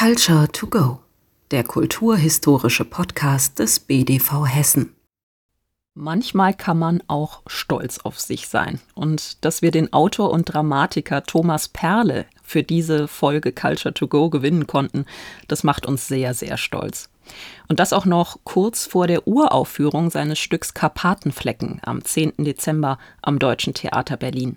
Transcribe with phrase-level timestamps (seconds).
[0.00, 1.00] Culture to Go,
[1.50, 4.96] der kulturhistorische Podcast des BDV Hessen.
[5.92, 8.80] Manchmal kann man auch stolz auf sich sein.
[8.94, 14.30] Und dass wir den Autor und Dramatiker Thomas Perle für diese Folge Culture to Go
[14.30, 15.04] gewinnen konnten,
[15.48, 17.10] das macht uns sehr, sehr stolz.
[17.68, 22.36] Und das auch noch kurz vor der Uraufführung seines Stücks Karpatenflecken am 10.
[22.38, 24.56] Dezember am Deutschen Theater Berlin.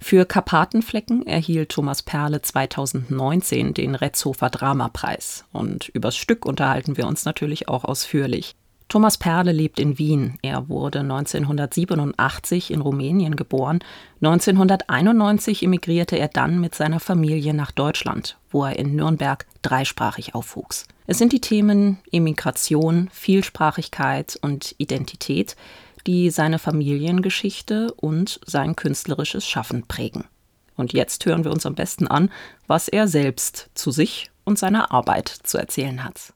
[0.00, 5.44] Für Karpatenflecken erhielt Thomas Perle 2019 den Retzhofer Dramapreis.
[5.52, 8.54] Und übers Stück unterhalten wir uns natürlich auch ausführlich.
[8.88, 10.38] Thomas Perle lebt in Wien.
[10.40, 13.80] Er wurde 1987 in Rumänien geboren.
[14.22, 20.86] 1991 emigrierte er dann mit seiner Familie nach Deutschland, wo er in Nürnberg dreisprachig aufwuchs.
[21.06, 25.54] Es sind die Themen Emigration, Vielsprachigkeit und Identität,
[26.08, 30.24] die seine Familiengeschichte und sein künstlerisches Schaffen prägen.
[30.74, 32.32] Und jetzt hören wir uns am besten an,
[32.66, 36.32] was er selbst zu sich und seiner Arbeit zu erzählen hat.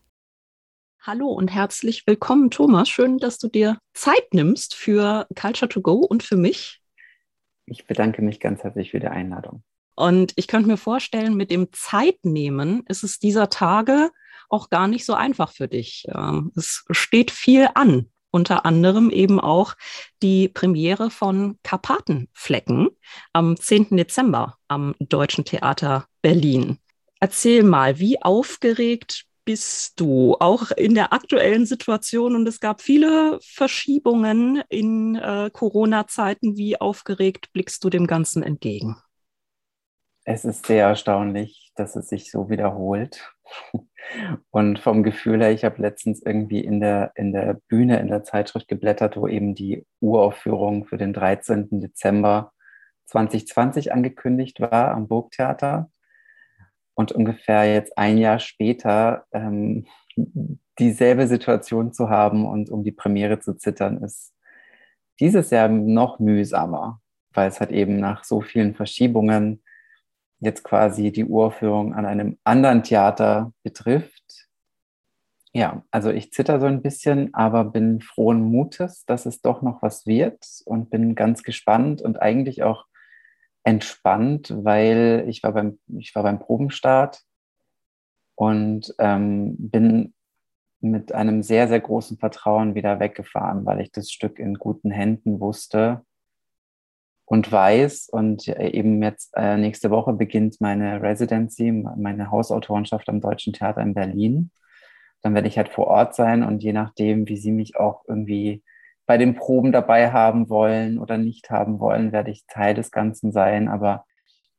[1.00, 2.90] Hallo und herzlich willkommen, Thomas.
[2.90, 6.82] Schön, dass du dir Zeit nimmst für Culture to Go und für mich.
[7.64, 9.62] Ich bedanke mich ganz herzlich für die Einladung.
[9.94, 14.10] Und ich könnte mir vorstellen, mit dem Zeitnehmen ist es dieser Tage
[14.50, 16.04] auch gar nicht so einfach für dich.
[16.14, 19.74] Ähm, es steht viel an unter anderem eben auch
[20.22, 22.88] die Premiere von Karpatenflecken
[23.32, 23.96] am 10.
[23.96, 26.78] Dezember am Deutschen Theater Berlin.
[27.20, 32.34] Erzähl mal, wie aufgeregt bist du auch in der aktuellen Situation?
[32.34, 36.56] Und es gab viele Verschiebungen in äh, Corona-Zeiten.
[36.56, 38.96] Wie aufgeregt blickst du dem Ganzen entgegen?
[40.24, 43.31] Es ist sehr erstaunlich, dass es sich so wiederholt.
[44.50, 48.24] Und vom Gefühl her, ich habe letztens irgendwie in der, in der Bühne, in der
[48.24, 51.80] Zeitschrift geblättert, wo eben die Uraufführung für den 13.
[51.80, 52.52] Dezember
[53.06, 55.90] 2020 angekündigt war am Burgtheater.
[56.94, 59.86] Und ungefähr jetzt ein Jahr später ähm,
[60.78, 64.34] dieselbe Situation zu haben und um die Premiere zu zittern, ist
[65.20, 67.00] dieses Jahr noch mühsamer,
[67.32, 69.62] weil es hat eben nach so vielen Verschiebungen
[70.42, 74.48] jetzt quasi die Uraufführung an einem anderen Theater betrifft.
[75.54, 79.82] Ja, also ich zitter so ein bisschen, aber bin frohen Mutes, dass es doch noch
[79.82, 82.86] was wird und bin ganz gespannt und eigentlich auch
[83.62, 87.22] entspannt, weil ich war beim, ich war beim Probenstart
[88.34, 90.14] und ähm, bin
[90.80, 95.38] mit einem sehr, sehr großen Vertrauen wieder weggefahren, weil ich das Stück in guten Händen
[95.38, 96.04] wusste
[97.32, 98.10] und weiß.
[98.10, 103.94] Und eben jetzt äh, nächste Woche beginnt meine Residency, meine Hausautorenschaft am Deutschen Theater in
[103.94, 104.50] Berlin.
[105.22, 108.62] Dann werde ich halt vor Ort sein und je nachdem, wie Sie mich auch irgendwie
[109.06, 113.32] bei den Proben dabei haben wollen oder nicht haben wollen, werde ich Teil des Ganzen
[113.32, 113.68] sein.
[113.68, 114.04] Aber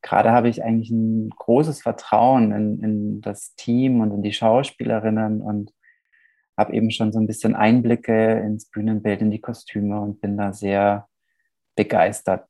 [0.02, 5.42] gerade habe ich eigentlich ein großes Vertrauen in, in das Team und in die Schauspielerinnen
[5.42, 5.72] und
[6.58, 10.54] habe eben schon so ein bisschen Einblicke ins Bühnenbild, in die Kostüme und bin da
[10.54, 11.08] sehr
[11.76, 12.48] begeistert.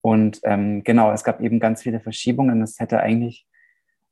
[0.00, 2.62] Und ähm, genau, es gab eben ganz viele Verschiebungen.
[2.62, 3.46] Es hätte eigentlich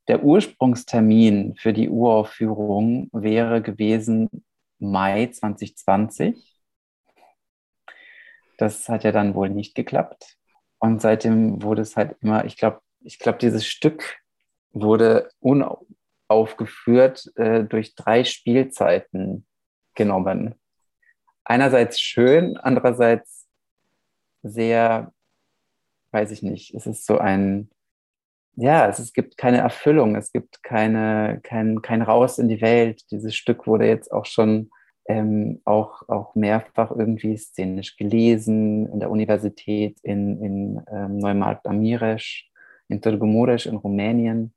[0.08, 4.28] der Ursprungstermin für die Uraufführung wäre gewesen
[4.78, 6.36] Mai 2020.
[8.58, 10.36] Das hat ja dann wohl nicht geklappt.
[10.78, 14.18] Und seitdem wurde es halt immer, ich glaube, ich glaube, dieses Stück
[14.72, 19.46] wurde unaufgeführt äh, durch drei Spielzeiten
[19.94, 20.54] genommen.
[21.44, 23.33] Einerseits schön, andererseits
[24.44, 25.12] sehr,
[26.12, 27.70] weiß ich nicht, es ist so ein,
[28.56, 33.02] ja, es, es gibt keine Erfüllung, es gibt keine, kein, kein Raus in die Welt.
[33.10, 34.70] Dieses Stück wurde jetzt auch schon
[35.06, 41.80] ähm, auch, auch mehrfach irgendwie szenisch gelesen in der Universität in, in ähm, Neumarkt am
[41.80, 42.48] Miresch,
[42.88, 44.54] in Târgu in Rumänien.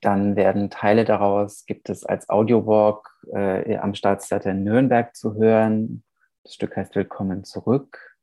[0.00, 6.02] Dann werden Teile daraus, gibt es als Audiowalk äh, am Staatstheater in Nürnberg zu hören.
[6.42, 8.15] Das Stück heißt Willkommen zurück.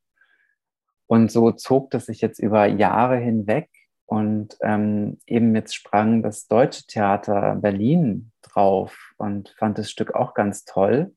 [1.07, 3.69] Und so zog das sich jetzt über Jahre hinweg.
[4.05, 10.33] Und ähm, eben jetzt sprang das Deutsche Theater Berlin drauf und fand das Stück auch
[10.33, 11.13] ganz toll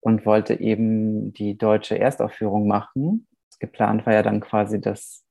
[0.00, 3.26] und wollte eben die deutsche Erstaufführung machen.
[3.60, 5.24] Geplant war ja dann quasi, dass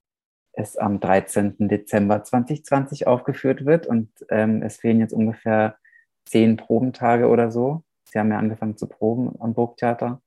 [0.54, 1.68] es am 13.
[1.68, 5.78] Dezember 2020 aufgeführt wird und ähm, es fehlen jetzt ungefähr
[6.25, 7.84] zehn Probentage oder so.
[8.06, 10.22] Sie haben ja angefangen zu proben am Burgtheater.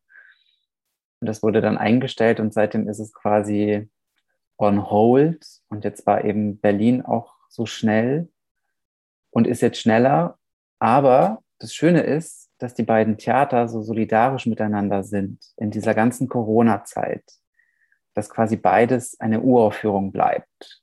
[1.22, 3.88] Und das wurde dann eingestellt und seitdem ist es quasi
[4.58, 5.46] on hold.
[5.69, 8.28] Und jetzt war eben Berlin auch so schnell
[9.30, 10.36] und ist jetzt schneller.
[10.80, 16.28] Aber das Schöne ist, dass die beiden Theater so solidarisch miteinander sind in dieser ganzen
[16.28, 17.22] Corona-Zeit,
[18.14, 20.82] dass quasi beides eine Uraufführung bleibt.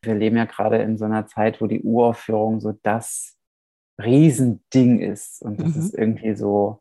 [0.00, 3.36] Wir leben ja gerade in so einer Zeit, wo die Uraufführung so das
[4.02, 5.42] Riesending ist.
[5.42, 5.82] Und das Mhm.
[5.82, 6.80] ist irgendwie so,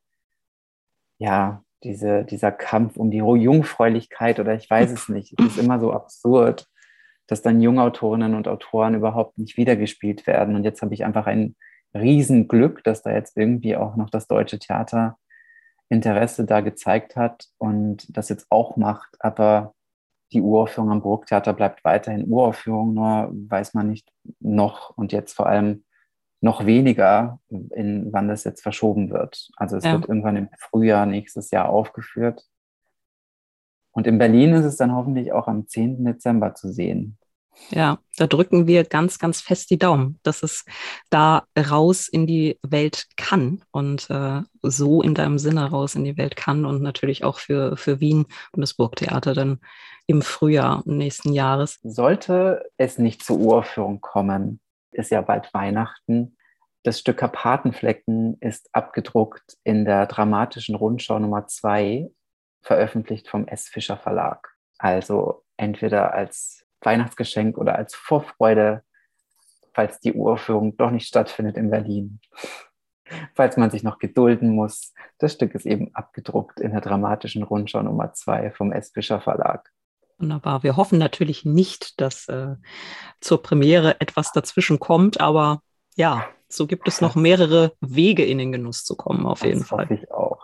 [1.17, 5.39] ja, diese, dieser Kampf um die Jungfräulichkeit oder ich weiß es nicht.
[5.39, 6.67] Es ist immer so absurd,
[7.27, 10.55] dass dann Jungautorinnen und Autoren überhaupt nicht wiedergespielt werden.
[10.55, 11.55] Und jetzt habe ich einfach ein
[11.93, 15.17] Riesenglück, dass da jetzt irgendwie auch noch das Deutsche Theater
[15.89, 19.15] Interesse da gezeigt hat und das jetzt auch macht.
[19.19, 19.73] Aber
[20.31, 25.47] die Uraufführung am Burgtheater bleibt weiterhin Uraufführung, nur weiß man nicht noch und jetzt vor
[25.47, 25.83] allem
[26.41, 29.49] noch weniger, in wann das jetzt verschoben wird.
[29.55, 29.93] Also es Ja.
[29.93, 32.45] wird irgendwann im Frühjahr nächstes Jahr aufgeführt.
[33.91, 36.03] Und in Berlin ist es dann hoffentlich auch am 10.
[36.03, 37.17] Dezember zu sehen.
[37.69, 40.63] Ja, da drücken wir ganz, ganz fest die Daumen, dass es
[41.09, 46.17] da raus in die Welt kann und äh, so in deinem Sinne raus in die
[46.17, 49.59] Welt kann und natürlich auch für, für Wien und das Burgtheater dann
[50.07, 51.77] im Frühjahr nächsten Jahres.
[51.83, 54.61] Sollte es nicht zur Uraufführung kommen,
[54.93, 56.37] ist ja bald Weihnachten.
[56.83, 62.09] Das Stück Karpatenflecken ist abgedruckt in der dramatischen Rundschau Nummer 2,
[62.61, 63.67] veröffentlicht vom S.
[63.67, 64.55] Fischer Verlag.
[64.77, 68.83] Also entweder als Weihnachtsgeschenk oder als Vorfreude,
[69.73, 72.19] falls die Uraufführung doch nicht stattfindet in Berlin.
[73.35, 74.93] Falls man sich noch gedulden muss.
[75.17, 78.91] Das Stück ist eben abgedruckt in der dramatischen Rundschau Nummer 2 vom S.
[78.91, 79.69] Fischer Verlag.
[80.21, 80.61] Wunderbar.
[80.63, 82.55] Wir hoffen natürlich nicht, dass äh,
[83.19, 85.61] zur Premiere etwas dazwischen kommt, aber
[85.95, 89.69] ja, so gibt es noch mehrere Wege in den Genuss zu kommen, auf jeden das
[89.69, 89.85] Fall.
[89.85, 90.39] hoffe ich auch.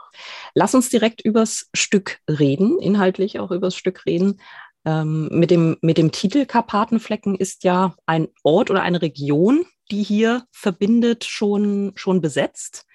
[0.54, 4.42] Lass uns direkt übers Stück reden, inhaltlich auch übers Stück reden.
[4.86, 10.04] Ähm, mit, dem, mit dem Titel Karpatenflecken ist ja ein Ort oder eine Region, die
[10.04, 12.86] hier verbindet, schon, schon besetzt.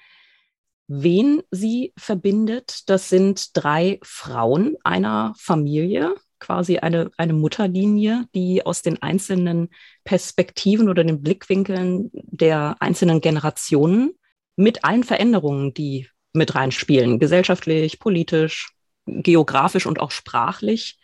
[0.89, 8.83] Wen sie verbindet, das sind drei Frauen einer Familie, quasi eine, eine Mutterlinie, die aus
[8.83, 9.69] den einzelnen
[10.03, 14.13] Perspektiven oder den Blickwinkeln der einzelnen Generationen
[14.57, 18.73] mit allen Veränderungen, die mit reinspielen, gesellschaftlich, politisch,
[19.07, 20.99] geografisch und auch sprachlich,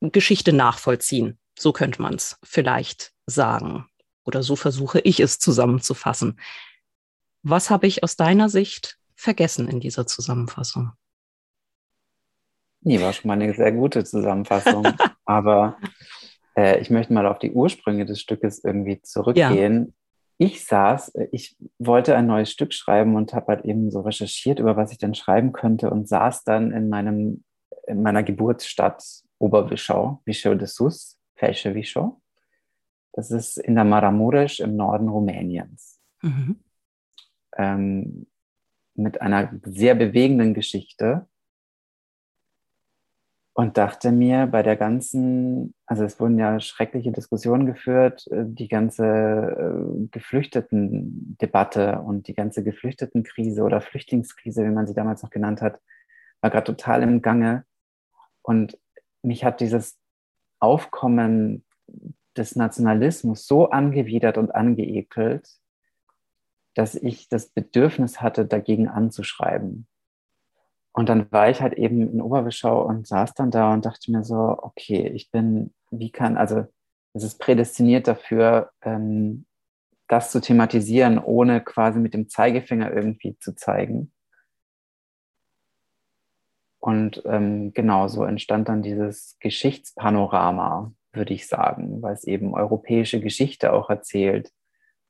[0.00, 1.38] Geschichte nachvollziehen.
[1.56, 3.86] So könnte man es vielleicht sagen.
[4.24, 6.40] Oder so versuche ich es zusammenzufassen.
[7.42, 10.92] Was habe ich aus deiner Sicht vergessen in dieser Zusammenfassung?
[12.82, 14.84] Nee, war schon mal eine sehr gute Zusammenfassung.
[15.24, 15.78] Aber
[16.56, 19.94] äh, ich möchte mal auf die Ursprünge des Stückes irgendwie zurückgehen.
[20.38, 24.58] Ich saß, äh, ich wollte ein neues Stück schreiben und habe halt eben so recherchiert,
[24.58, 27.44] über was ich denn schreiben könnte und saß dann in meinem,
[27.86, 29.04] in meiner Geburtsstadt
[29.38, 32.20] Oberwischau, Vischau de Sus, Felsche Vischau.
[33.12, 36.00] Das ist in der Maramuresch im Norden Rumäniens.
[36.22, 36.60] Mhm.
[37.56, 38.26] Ähm,
[38.94, 41.26] mit einer sehr bewegenden Geschichte
[43.54, 48.68] und dachte mir bei der ganzen, also es wurden ja schreckliche Diskussionen geführt, äh, die
[48.68, 55.60] ganze äh, Geflüchteten-Debatte und die ganze Geflüchtetenkrise oder Flüchtlingskrise, wie man sie damals noch genannt
[55.60, 55.80] hat,
[56.40, 57.64] war gerade total im Gange.
[58.40, 58.78] Und
[59.22, 59.98] mich hat dieses
[60.58, 61.64] Aufkommen
[62.36, 65.48] des Nationalismus so angewidert und angeekelt,
[66.74, 69.86] dass ich das Bedürfnis hatte, dagegen anzuschreiben.
[70.92, 74.24] Und dann war ich halt eben in Oberwischau und saß dann da und dachte mir
[74.24, 76.66] so, okay, ich bin, wie kann, also
[77.14, 79.46] es ist prädestiniert dafür, ähm,
[80.08, 84.12] das zu thematisieren, ohne quasi mit dem Zeigefinger irgendwie zu zeigen.
[86.78, 93.20] Und ähm, genau so entstand dann dieses Geschichtspanorama, würde ich sagen, weil es eben europäische
[93.20, 94.50] Geschichte auch erzählt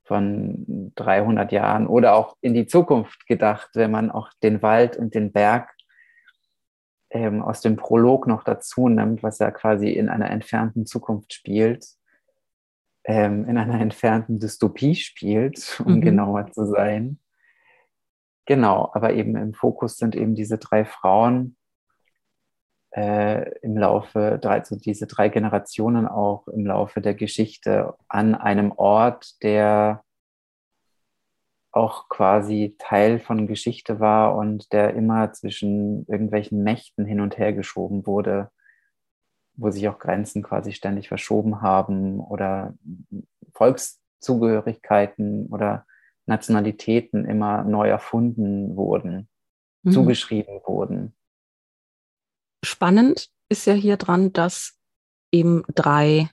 [0.03, 5.15] von 300 Jahren oder auch in die Zukunft gedacht, wenn man auch den Wald und
[5.15, 5.69] den Berg
[7.09, 11.85] ähm, aus dem Prolog noch dazu nimmt, was ja quasi in einer entfernten Zukunft spielt,
[13.05, 16.01] ähm, in einer entfernten Dystopie spielt, um Mhm.
[16.01, 17.19] genauer zu sein.
[18.45, 21.55] Genau, aber eben im Fokus sind eben diese drei Frauen
[22.95, 29.41] äh, im Laufe, also diese drei Generationen auch im Laufe der Geschichte an einem Ort,
[29.41, 30.03] der
[31.71, 37.51] auch quasi Teil von Geschichte war und der immer zwischen irgendwelchen Mächten hin und her
[37.51, 38.51] geschoben wurde,
[39.55, 42.75] wo sich auch Grenzen quasi ständig verschoben haben oder
[43.53, 45.87] Volkszugehörigkeiten oder
[46.27, 49.27] Nationalitäten immer neu erfunden wurden,
[49.81, 49.91] Mhm.
[49.91, 51.15] zugeschrieben wurden.
[52.63, 54.79] Spannend ist ja hier dran, dass
[55.31, 56.29] eben drei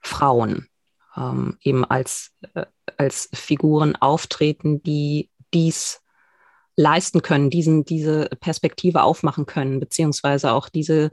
[0.00, 0.68] Frauen
[1.16, 6.00] ähm, eben als, äh, als Figuren auftreten, die dies
[6.76, 11.10] leisten können, diesen, diese Perspektive aufmachen können, beziehungsweise auch diese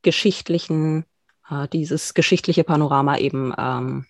[0.00, 1.04] geschichtlichen,
[1.50, 4.06] äh, dieses geschichtliche Panorama eben ähm,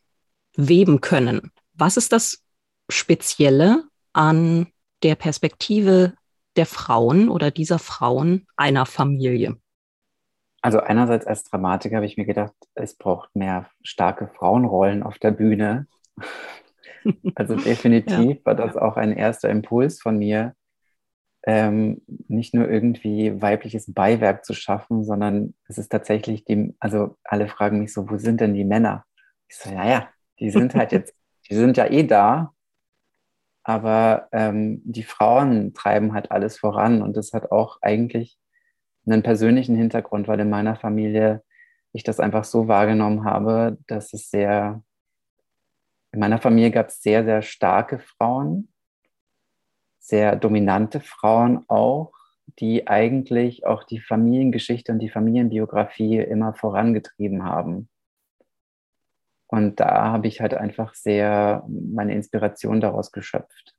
[0.54, 1.50] weben können.
[1.74, 2.42] Was ist das
[2.88, 4.68] Spezielle an
[5.02, 6.14] der Perspektive
[6.56, 9.56] der Frauen oder dieser Frauen einer Familie?
[10.62, 15.32] Also einerseits als Dramatiker habe ich mir gedacht, es braucht mehr starke Frauenrollen auf der
[15.32, 15.86] Bühne.
[17.34, 18.44] Also definitiv ja.
[18.44, 20.54] war das auch ein erster Impuls von mir,
[21.44, 27.48] ähm, nicht nur irgendwie weibliches Beiwerk zu schaffen, sondern es ist tatsächlich dem, also alle
[27.48, 29.04] fragen mich so, wo sind denn die Männer?
[29.48, 31.12] Ich so, naja, die sind halt jetzt,
[31.50, 32.54] die sind ja eh da,
[33.64, 38.38] aber ähm, die Frauen treiben halt alles voran und das hat auch eigentlich
[39.06, 41.42] einen persönlichen Hintergrund, weil in meiner Familie
[41.92, 44.82] ich das einfach so wahrgenommen habe, dass es sehr,
[46.12, 48.72] in meiner Familie gab es sehr, sehr starke Frauen,
[49.98, 52.12] sehr dominante Frauen auch,
[52.58, 57.88] die eigentlich auch die Familiengeschichte und die Familienbiografie immer vorangetrieben haben.
[59.46, 63.74] Und da habe ich halt einfach sehr meine Inspiration daraus geschöpft.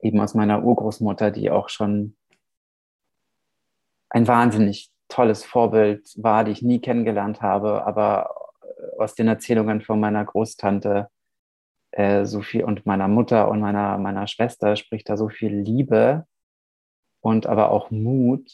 [0.00, 2.16] Eben aus meiner Urgroßmutter, die auch schon
[4.10, 8.30] ein wahnsinnig tolles Vorbild war, die ich nie kennengelernt habe, aber
[8.62, 11.08] äh, aus den Erzählungen von meiner Großtante
[11.92, 16.26] äh, so und meiner Mutter und meiner, meiner Schwester spricht da so viel Liebe
[17.20, 18.50] und aber auch Mut.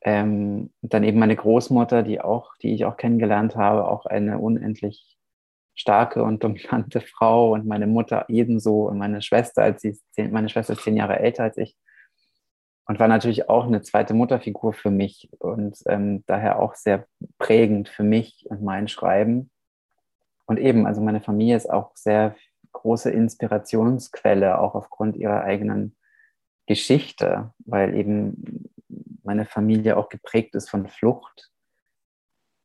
[0.00, 5.18] Ähm, dann eben meine Großmutter, die auch, die ich auch kennengelernt habe, auch eine unendlich
[5.74, 10.48] starke und dominante Frau und meine Mutter ebenso und meine Schwester, als sie zehn, meine
[10.48, 11.76] Schwester ist zehn Jahre älter als ich,
[12.88, 17.90] und war natürlich auch eine zweite Mutterfigur für mich und ähm, daher auch sehr prägend
[17.90, 19.50] für mich und mein Schreiben.
[20.46, 22.34] Und eben, also meine Familie ist auch sehr
[22.72, 25.96] große Inspirationsquelle, auch aufgrund ihrer eigenen
[26.66, 28.70] Geschichte, weil eben
[29.22, 31.50] meine Familie auch geprägt ist von Flucht.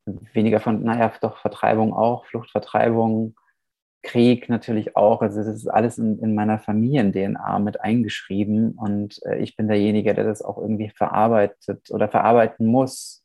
[0.06, 3.36] Weniger von, naja, doch Vertreibung auch, Flucht, Vertreibung,
[4.04, 5.22] Krieg natürlich auch.
[5.22, 10.14] Also das ist alles in, in meiner Familien-DNA mit eingeschrieben und äh, ich bin derjenige,
[10.14, 13.24] der das auch irgendwie verarbeitet oder verarbeiten muss.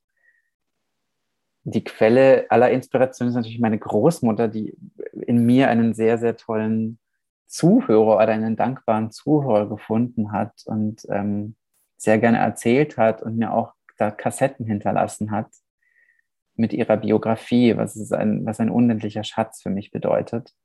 [1.63, 4.75] Die Quelle aller Inspiration ist natürlich meine Großmutter, die
[5.21, 6.97] in mir einen sehr, sehr tollen
[7.45, 11.55] Zuhörer oder einen dankbaren Zuhörer gefunden hat und ähm,
[11.97, 15.49] sehr gerne erzählt hat und mir auch da Kassetten hinterlassen hat
[16.55, 20.55] mit ihrer Biografie, was, ein, was ein unendlicher Schatz für mich bedeutet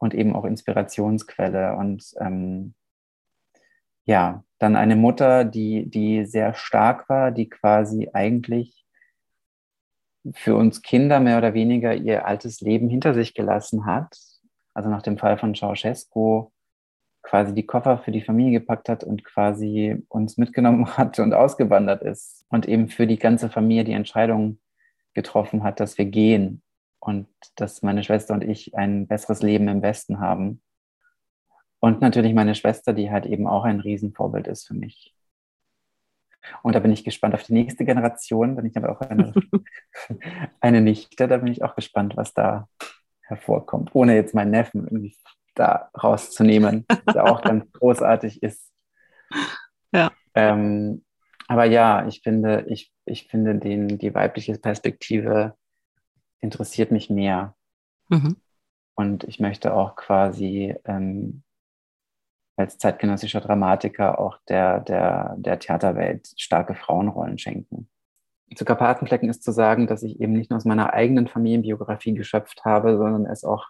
[0.00, 1.76] und eben auch Inspirationsquelle.
[1.76, 2.74] Und ähm,
[4.06, 8.84] ja, dann eine Mutter, die, die sehr stark war, die quasi eigentlich
[10.32, 14.18] für uns Kinder mehr oder weniger ihr altes Leben hinter sich gelassen hat.
[14.74, 16.50] Also nach dem Fall von Ceausescu
[17.22, 22.02] quasi die Koffer für die Familie gepackt hat und quasi uns mitgenommen hat und ausgewandert
[22.02, 24.58] ist und eben für die ganze Familie die Entscheidung
[25.12, 26.62] getroffen hat, dass wir gehen
[27.00, 30.62] und dass meine Schwester und ich ein besseres Leben im Westen haben.
[31.80, 35.14] Und natürlich meine Schwester, die halt eben auch ein Riesenvorbild ist für mich.
[36.62, 39.32] Und da bin ich gespannt auf die nächste Generation, denn ich habe auch eine,
[40.60, 42.68] eine Nichte, da bin ich auch gespannt, was da
[43.22, 45.16] hervorkommt, ohne jetzt meinen Neffen irgendwie
[45.54, 48.70] da rauszunehmen, der auch ganz großartig ist.
[49.92, 50.10] Ja.
[50.34, 51.04] Ähm,
[51.48, 55.56] aber ja, ich finde, ich, ich finde den, die weibliche Perspektive
[56.40, 57.54] interessiert mich mehr.
[58.08, 58.36] Mhm.
[58.94, 61.42] Und ich möchte auch quasi ähm,
[62.56, 67.88] als zeitgenössischer Dramatiker auch der, der, der Theaterwelt starke Frauenrollen schenken.
[68.54, 72.64] Zu Karpatenflecken ist zu sagen, dass ich eben nicht nur aus meiner eigenen Familienbiografie geschöpft
[72.64, 73.68] habe, sondern es auch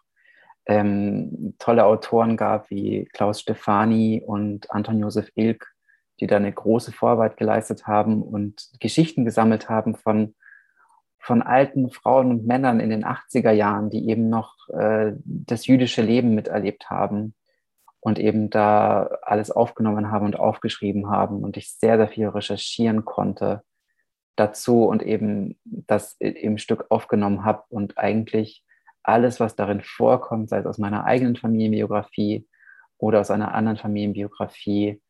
[0.67, 5.67] ähm, tolle Autoren gab wie Klaus Stefani und Anton Josef Ilk,
[6.19, 10.35] die da eine große Vorarbeit geleistet haben und Geschichten gesammelt haben von
[11.21, 16.03] von alten Frauen und Männern in den 80er Jahren, die eben noch äh, das jüdische
[16.03, 17.35] Leben miterlebt haben
[18.01, 23.05] und eben da alles aufgenommen haben und aufgeschrieben haben und ich sehr, sehr viel recherchieren
[23.05, 23.63] konnte
[24.37, 28.65] dazu und eben das im Stück aufgenommen habe und eigentlich
[29.03, 32.49] alles, was darin vorkommt, sei es aus meiner eigenen Familienbiografie
[32.97, 35.03] oder aus einer anderen Familienbiografie,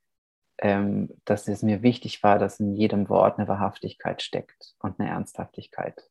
[0.61, 5.11] ähm, dass es mir wichtig war, dass in jedem Wort eine Wahrhaftigkeit steckt und eine
[5.11, 6.03] Ernsthaftigkeit.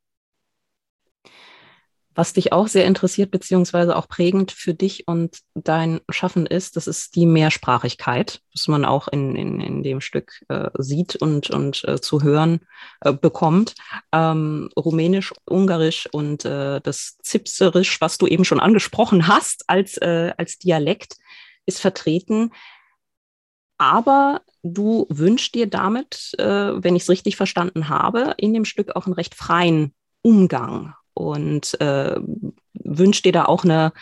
[2.16, 6.88] Was dich auch sehr interessiert, beziehungsweise auch prägend für dich und dein Schaffen ist, das
[6.88, 11.84] ist die Mehrsprachigkeit, was man auch in, in, in dem Stück äh, sieht und, und
[11.86, 12.62] äh, zu hören
[13.02, 13.76] äh, bekommt.
[14.12, 20.34] Ähm, Rumänisch, Ungarisch und äh, das Zipserisch, was du eben schon angesprochen hast als, äh,
[20.36, 21.16] als Dialekt,
[21.66, 22.52] ist vertreten.
[23.80, 28.96] Aber du wünschst dir damit, äh, wenn ich es richtig verstanden habe, in dem Stück
[28.96, 32.20] auch einen recht freien Umgang und äh,
[32.74, 33.94] wünscht dir da auch eine,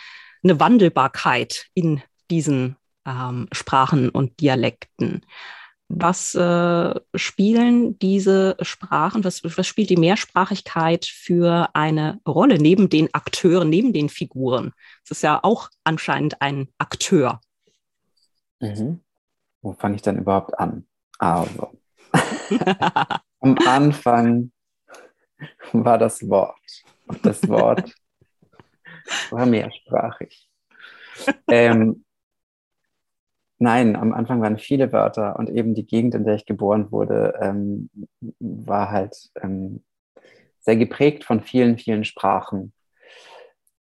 [0.42, 5.24] eine Wandelbarkeit in diesen ähm, Sprachen und Dialekten.
[5.88, 13.14] Was äh, spielen diese Sprachen, was, was spielt die Mehrsprachigkeit für eine Rolle neben den
[13.14, 14.72] Akteuren, neben den Figuren?
[15.04, 17.40] Es ist ja auch anscheinend ein Akteur.
[18.60, 19.00] Mhm.
[19.62, 20.86] Wo fange ich dann überhaupt an?
[21.18, 21.72] Also,
[23.40, 24.52] am Anfang
[25.72, 26.84] war das Wort.
[27.06, 27.94] Und das Wort
[29.30, 30.48] war mehrsprachig.
[31.48, 32.04] Ähm,
[33.60, 37.34] Nein, am Anfang waren viele Wörter und eben die Gegend, in der ich geboren wurde,
[37.40, 37.90] ähm,
[38.38, 39.84] war halt ähm,
[40.60, 42.72] sehr geprägt von vielen, vielen Sprachen.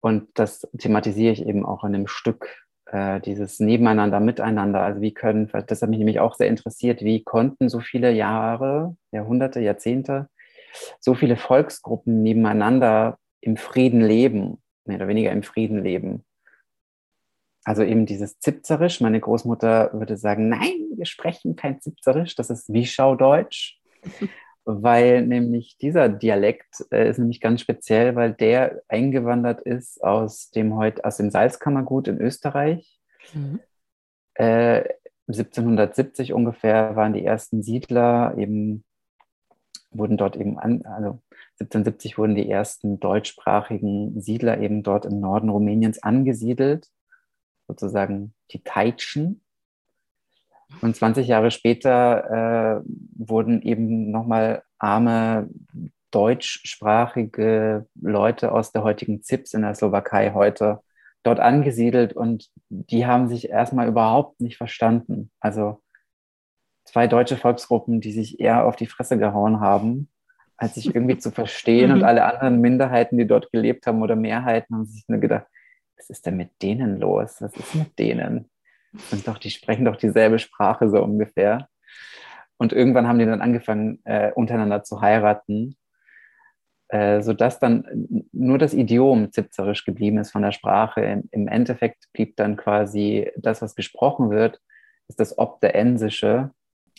[0.01, 4.81] Und das thematisiere ich eben auch in dem Stück, äh, dieses Nebeneinander, Miteinander.
[4.81, 8.97] Also wie können, das hat mich nämlich auch sehr interessiert, wie konnten so viele Jahre,
[9.13, 10.29] Jahrhunderte, Jahrzehnte,
[11.01, 16.25] so viele Volksgruppen nebeneinander im Frieden leben, mehr oder weniger im Frieden leben.
[17.65, 19.01] Also eben dieses Zipzerisch.
[19.01, 23.79] Meine Großmutter würde sagen, nein, wir sprechen kein Zipzerisch, das ist Wischaudeutsch.
[24.67, 30.77] weil nämlich dieser Dialekt äh, ist nämlich ganz speziell, weil der eingewandert ist aus dem
[30.77, 33.01] heute aus dem Salzkammergut in Österreich.
[33.33, 33.61] Mhm.
[34.35, 34.85] Äh,
[35.29, 38.85] 1770 ungefähr waren die ersten Siedler eben
[39.91, 41.23] wurden dort eben an, also
[41.61, 46.91] 1770 wurden die ersten deutschsprachigen Siedler eben dort im Norden Rumäniens angesiedelt
[47.67, 49.43] sozusagen die Teitschen.
[50.81, 55.49] Und 20 Jahre später äh, wurden eben nochmal arme
[56.11, 60.81] deutschsprachige Leute aus der heutigen ZIPS in der Slowakei heute
[61.23, 65.31] dort angesiedelt und die haben sich erstmal überhaupt nicht verstanden.
[65.41, 65.83] Also
[66.85, 70.09] zwei deutsche Volksgruppen, die sich eher auf die Fresse gehauen haben,
[70.57, 74.75] als sich irgendwie zu verstehen und alle anderen Minderheiten, die dort gelebt haben oder Mehrheiten,
[74.75, 75.47] haben sich nur gedacht,
[75.97, 77.37] was ist denn mit denen los?
[77.41, 78.49] Was ist mit denen?
[79.11, 81.69] Und doch, die sprechen doch dieselbe Sprache so ungefähr.
[82.59, 85.77] Und irgendwann haben die dann angefangen, äh, untereinander zu heiraten,
[86.89, 87.85] äh, sodass dann
[88.33, 91.03] nur das Idiom zipzerisch geblieben ist von der Sprache.
[91.03, 94.61] Im, Im, Endeffekt blieb dann quasi das, was gesprochen wird,
[95.09, 96.51] ist das Obderensische,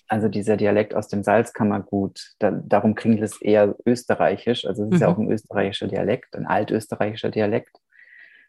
[0.08, 2.34] also dieser Dialekt aus dem Salzkammergut.
[2.40, 5.02] Da, darum klingt es eher österreichisch, also es ist mhm.
[5.02, 7.76] ja auch ein österreichischer Dialekt, ein altösterreichischer Dialekt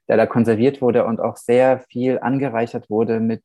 [0.08, 3.42] der da konserviert wurde und auch sehr viel angereichert wurde mit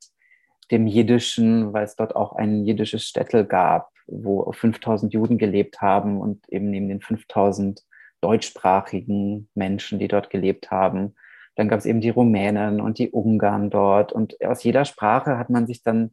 [0.72, 6.20] dem Jiddischen, weil es dort auch ein jiddisches Städtel gab, wo 5000 Juden gelebt haben
[6.22, 7.84] und eben neben den 5000
[8.22, 11.16] deutschsprachigen Menschen, die dort gelebt haben.
[11.56, 14.12] Dann gab es eben die Rumänen und die Ungarn dort.
[14.12, 16.12] Und aus jeder Sprache hat man sich dann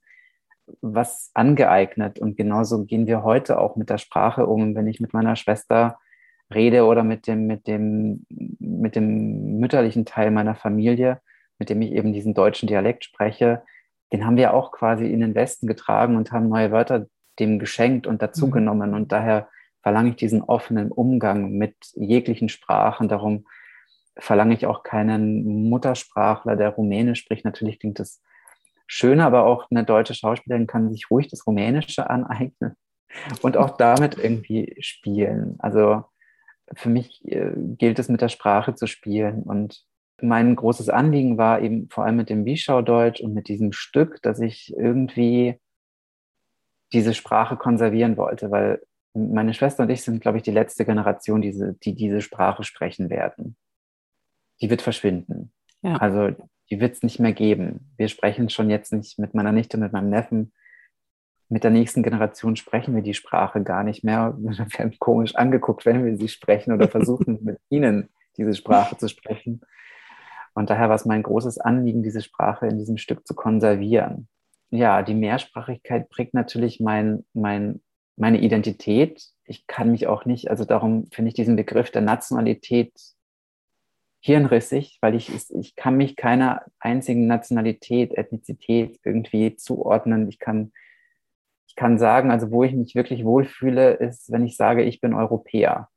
[0.82, 2.18] was angeeignet.
[2.18, 4.74] Und genauso gehen wir heute auch mit der Sprache um.
[4.74, 5.98] Wenn ich mit meiner Schwester
[6.54, 8.26] rede oder mit dem, mit dem,
[8.58, 11.20] mit dem mütterlichen Teil meiner Familie,
[11.58, 13.62] mit dem ich eben diesen deutschen Dialekt spreche,
[14.12, 17.06] den haben wir auch quasi in den Westen getragen und haben neue Wörter
[17.38, 18.90] dem geschenkt und dazugenommen.
[18.90, 18.96] Mhm.
[18.96, 19.48] Und daher
[19.82, 23.08] verlange ich diesen offenen Umgang mit jeglichen Sprachen.
[23.08, 23.46] Darum
[24.16, 27.44] verlange ich auch keinen Muttersprachler, der Rumänisch spricht.
[27.44, 28.20] Natürlich klingt das
[28.86, 32.74] schöner, aber auch eine deutsche Schauspielerin kann sich ruhig das Rumänische aneignen
[33.42, 35.56] und auch damit irgendwie spielen.
[35.60, 36.04] Also
[36.74, 39.42] für mich äh, gilt es mit der Sprache zu spielen.
[39.42, 39.84] Und
[40.20, 44.40] mein großes Anliegen war eben vor allem mit dem Wischau-Deutsch und mit diesem Stück, dass
[44.40, 45.58] ich irgendwie
[46.92, 48.82] diese Sprache konservieren wollte, weil
[49.14, 53.10] meine Schwester und ich sind, glaube ich, die letzte Generation, die, die diese Sprache sprechen
[53.10, 53.56] werden.
[54.60, 55.52] Die wird verschwinden.
[55.82, 55.96] Ja.
[55.96, 56.30] Also
[56.70, 57.92] die wird es nicht mehr geben.
[57.96, 60.52] Wir sprechen schon jetzt nicht mit meiner Nichte, mit meinem Neffen
[61.50, 64.34] mit der nächsten Generation sprechen wir die Sprache gar nicht mehr.
[64.38, 69.08] Wir werden komisch angeguckt, wenn wir sie sprechen oder versuchen, mit ihnen diese Sprache zu
[69.08, 69.60] sprechen.
[70.54, 74.28] Und daher war es mein großes Anliegen, diese Sprache in diesem Stück zu konservieren.
[74.70, 77.80] Ja, die Mehrsprachigkeit prägt natürlich mein, mein,
[78.16, 79.22] meine Identität.
[79.44, 82.92] Ich kann mich auch nicht, also darum finde ich diesen Begriff der Nationalität
[84.20, 90.28] hirnrissig, weil ich, ich kann mich keiner einzigen Nationalität, Ethnizität irgendwie zuordnen.
[90.28, 90.72] Ich kann
[91.70, 95.14] ich kann sagen, also wo ich mich wirklich wohlfühle, ist, wenn ich sage, ich bin
[95.14, 95.88] Europäer.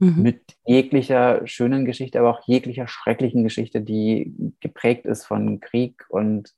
[0.00, 0.22] Mhm.
[0.22, 6.52] Mit jeglicher schönen Geschichte, aber auch jeglicher schrecklichen Geschichte, die geprägt ist von Krieg und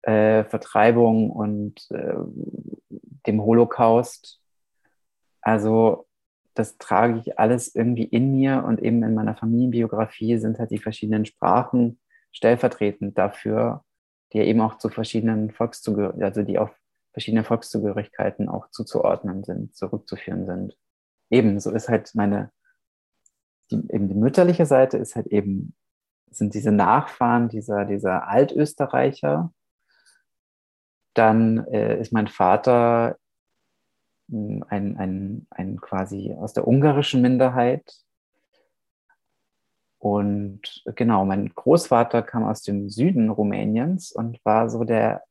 [0.00, 2.14] äh, Vertreibung und äh,
[3.26, 4.40] dem Holocaust.
[5.42, 6.06] Also
[6.54, 10.78] das trage ich alles irgendwie in mir und eben in meiner Familienbiografie sind halt die
[10.78, 12.00] verschiedenen Sprachen
[12.32, 13.84] stellvertretend dafür,
[14.32, 16.70] die ja eben auch zu verschiedenen Volkszugehörigen, also die auf
[17.12, 20.76] verschiedene Volkszugehörigkeiten auch zuzuordnen sind, zurückzuführen sind.
[21.30, 22.50] Ebenso ist halt meine,
[23.70, 25.74] die, eben die mütterliche Seite ist halt eben
[26.30, 29.52] sind diese Nachfahren dieser, dieser Altösterreicher.
[31.14, 33.18] Dann äh, ist mein Vater
[34.30, 37.92] hm, ein, ein, ein quasi aus der ungarischen Minderheit.
[39.98, 45.24] Und genau, mein Großvater kam aus dem Süden Rumäniens und war so der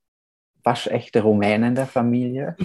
[0.69, 2.55] waschechte Rumäne in der Familie.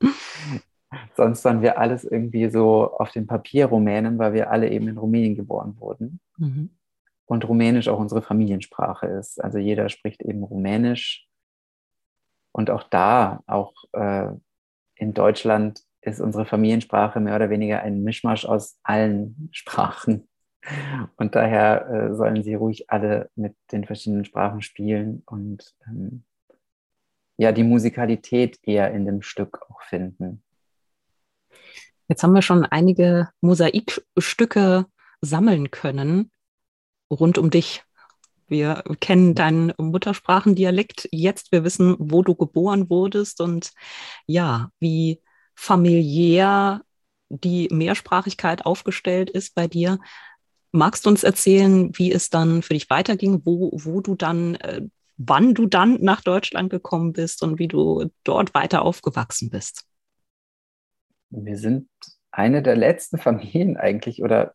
[1.16, 4.98] Sonst waren wir alles irgendwie so auf dem Papier Rumänen, weil wir alle eben in
[4.98, 6.18] Rumänien geboren wurden.
[6.38, 6.70] Mhm.
[7.26, 9.42] Und Rumänisch auch unsere Familiensprache ist.
[9.42, 11.28] Also jeder spricht eben Rumänisch.
[12.50, 14.28] Und auch da, auch äh,
[14.96, 20.28] in Deutschland, ist unsere Familiensprache mehr oder weniger ein Mischmasch aus allen Sprachen.
[21.16, 26.24] Und daher äh, sollen sie ruhig alle mit den verschiedenen Sprachen spielen und ähm,
[27.36, 30.42] ja, die Musikalität eher in dem Stück auch finden.
[32.08, 34.86] Jetzt haben wir schon einige Mosaikstücke
[35.20, 36.30] sammeln können
[37.10, 37.82] rund um dich.
[38.48, 41.50] Wir kennen deinen Muttersprachendialekt jetzt.
[41.50, 43.72] Wir wissen, wo du geboren wurdest und
[44.26, 45.20] ja, wie
[45.56, 46.82] familiär
[47.28, 49.98] die Mehrsprachigkeit aufgestellt ist bei dir.
[50.70, 54.82] Magst du uns erzählen, wie es dann für dich weiterging, wo, wo du dann, äh,
[55.16, 59.84] wann du dann nach Deutschland gekommen bist und wie du dort weiter aufgewachsen bist?
[61.30, 61.88] Wir sind
[62.30, 64.54] eine der letzten Familien eigentlich oder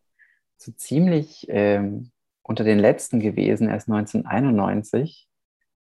[0.58, 2.12] so ziemlich ähm,
[2.44, 3.70] unter den letzten gewesen.
[3.70, 5.28] Erst 1991,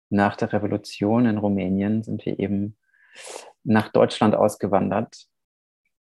[0.09, 2.75] nach der Revolution in Rumänien, sind wir eben
[3.63, 5.27] nach Deutschland ausgewandert,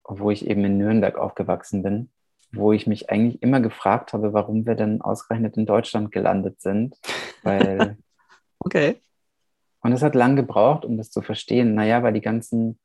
[0.04, 2.10] wo ich eben in Nürnberg aufgewachsen bin,
[2.52, 6.98] wo ich mich eigentlich immer gefragt habe, warum wir denn ausgerechnet in Deutschland gelandet sind.
[7.44, 7.98] Weil
[8.66, 8.98] okay.
[9.82, 11.76] Und es hat lang gebraucht, um das zu verstehen.
[11.76, 12.80] Naja, weil die ganzen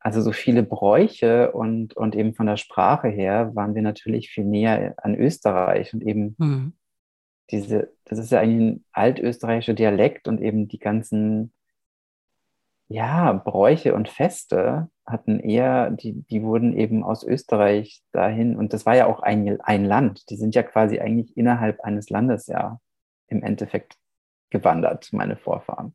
[0.00, 4.44] also so viele Bräuche und, und eben von der Sprache her waren wir natürlich viel
[4.44, 6.72] näher an Österreich und eben mhm.
[7.50, 11.52] diese, das ist ja eigentlich ein altösterreichischer Dialekt und eben die ganzen,
[12.88, 18.86] ja, Bräuche und Feste hatten eher, die, die wurden eben aus Österreich dahin und das
[18.86, 22.80] war ja auch ein, ein Land, die sind ja quasi eigentlich innerhalb eines Landes ja
[23.26, 23.97] im Endeffekt
[24.50, 25.94] gewandert, meine Vorfahren.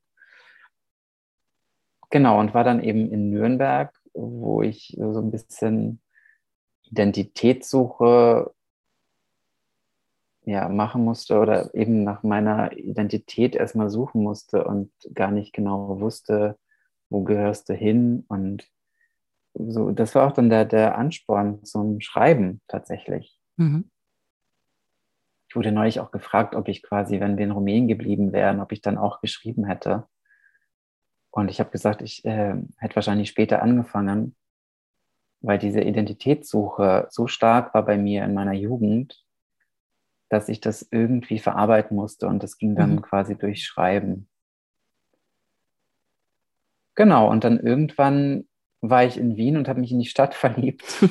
[2.09, 5.99] Genau, und war dann eben in Nürnberg, wo ich so ein bisschen
[6.83, 8.53] Identitätssuche
[10.45, 15.99] ja, machen musste oder eben nach meiner Identität erstmal suchen musste und gar nicht genau
[15.99, 16.57] wusste,
[17.09, 18.25] wo gehörst du hin.
[18.27, 18.67] Und
[19.53, 23.39] so, das war auch dann der, der Ansporn zum Schreiben tatsächlich.
[23.57, 23.89] Mhm.
[25.53, 28.71] Ich wurde neulich auch gefragt, ob ich quasi, wenn wir in Rumänien geblieben wären, ob
[28.71, 30.07] ich dann auch geschrieben hätte.
[31.29, 34.35] Und ich habe gesagt, ich äh, hätte wahrscheinlich später angefangen,
[35.41, 39.23] weil diese Identitätssuche so stark war bei mir in meiner Jugend,
[40.27, 43.01] dass ich das irgendwie verarbeiten musste und das ging dann mhm.
[43.03, 44.27] quasi durch Schreiben.
[46.95, 48.49] Genau, und dann irgendwann
[48.81, 51.07] war ich in Wien und habe mich in die Stadt verliebt,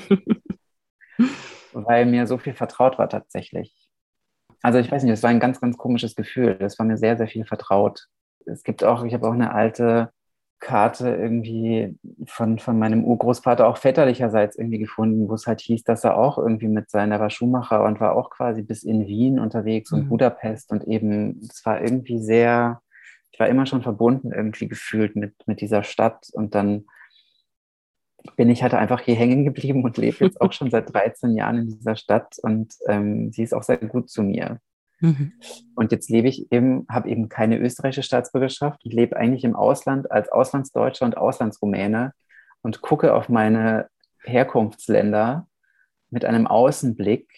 [1.72, 3.81] weil mir so viel vertraut war tatsächlich.
[4.62, 6.56] Also ich weiß nicht, es war ein ganz, ganz komisches Gefühl.
[6.56, 8.08] Das war mir sehr, sehr viel vertraut
[8.46, 10.10] es gibt auch, ich habe auch eine alte
[10.60, 16.04] Karte irgendwie von, von meinem Urgroßvater auch väterlicherseits irgendwie gefunden, wo es halt hieß, dass
[16.04, 19.90] er auch irgendwie mit seiner war Schuhmacher und war auch quasi bis in Wien unterwegs
[19.90, 19.98] mhm.
[19.98, 22.80] und Budapest und eben, es war irgendwie sehr,
[23.32, 26.84] ich war immer schon verbunden irgendwie gefühlt mit, mit dieser Stadt und dann
[28.36, 31.58] bin ich halt einfach hier hängen geblieben und lebe jetzt auch schon seit 13 Jahren
[31.58, 34.60] in dieser Stadt und ähm, sie ist auch sehr gut zu mir.
[35.00, 35.32] Mhm.
[35.74, 40.10] Und jetzt lebe ich eben, habe eben keine österreichische Staatsbürgerschaft und lebe eigentlich im Ausland
[40.10, 42.12] als Auslandsdeutscher und Auslandsrumäne
[42.62, 43.88] und gucke auf meine
[44.22, 45.48] Herkunftsländer
[46.10, 47.28] mit einem Außenblick,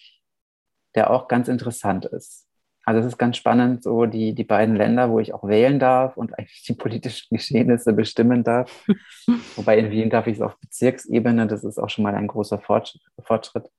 [0.93, 2.44] der auch ganz interessant ist.
[2.85, 6.17] Also es ist ganz spannend, so die, die beiden Länder, wo ich auch wählen darf
[6.17, 8.85] und eigentlich die politischen Geschehnisse bestimmen darf.
[9.55, 12.59] Wobei in Wien darf ich es auf Bezirksebene, das ist auch schon mal ein großer
[12.59, 13.69] Fortschritt.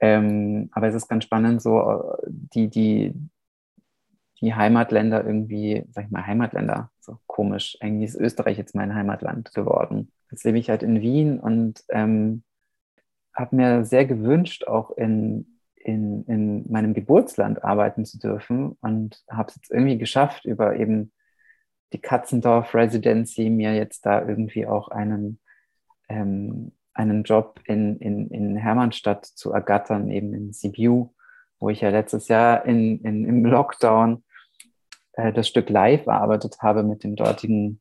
[0.00, 3.14] Ähm, aber es ist ganz spannend, so äh, die, die,
[4.40, 7.76] die Heimatländer irgendwie, sag ich mal, Heimatländer, so komisch.
[7.80, 10.12] Eigentlich ist Österreich jetzt mein Heimatland geworden.
[10.30, 12.44] Jetzt lebe ich halt in Wien und ähm,
[13.34, 15.57] habe mir sehr gewünscht, auch in,
[15.88, 21.12] in, in meinem Geburtsland arbeiten zu dürfen und habe es jetzt irgendwie geschafft, über eben
[21.92, 25.40] die Katzendorf Residency mir jetzt da irgendwie auch einen
[26.08, 31.14] ähm, einen Job in, in, in Hermannstadt zu ergattern, eben in Sibiu,
[31.60, 34.24] wo ich ja letztes Jahr in, in, im Lockdown
[35.12, 37.80] äh, das Stück live erarbeitet habe mit dem dortigen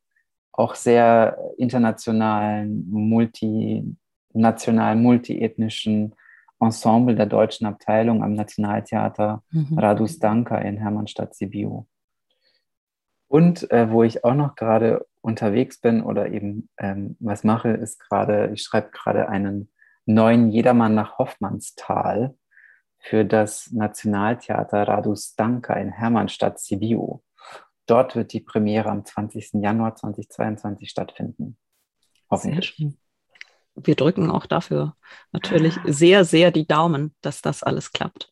[0.52, 6.14] auch sehr internationalen, multinationalen, multiethnischen
[6.60, 9.78] Ensemble der deutschen Abteilung am Nationaltheater mhm.
[9.78, 11.86] Radu Stanka in Hermannstadt Sibiu.
[13.28, 18.00] Und äh, wo ich auch noch gerade unterwegs bin oder eben ähm, was mache, ist
[18.00, 19.70] gerade, ich schreibe gerade einen
[20.06, 22.36] neuen Jedermann nach Hoffmannsthal
[23.00, 27.22] für das Nationaltheater Radu Stanka in Hermannstadt Sibiu.
[27.86, 29.62] Dort wird die Premiere am 20.
[29.62, 31.58] Januar 2022 stattfinden.
[32.30, 32.98] Hoffentlich.
[33.78, 34.96] Wir drücken auch dafür
[35.32, 38.32] natürlich sehr, sehr die Daumen, dass das alles klappt.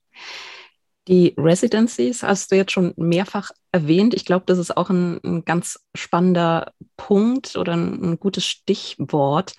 [1.07, 4.15] Die Residencies hast du jetzt schon mehrfach erwähnt.
[4.15, 9.53] Ich glaube, das ist auch ein, ein ganz spannender Punkt oder ein, ein, gutes Stichwort,